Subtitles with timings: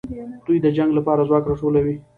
[0.45, 1.95] دوی د جنګ لپاره ځواک راټولوي.